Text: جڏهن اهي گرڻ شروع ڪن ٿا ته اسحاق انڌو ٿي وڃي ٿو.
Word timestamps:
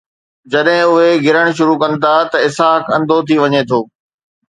جڏهن 0.53 0.93
اهي 0.95 1.11
گرڻ 1.25 1.45
شروع 1.59 1.77
ڪن 1.81 1.91
ٿا 2.01 2.15
ته 2.31 2.37
اسحاق 2.47 2.83
انڌو 2.95 3.17
ٿي 3.27 3.35
وڃي 3.43 3.61
ٿو. 3.69 3.79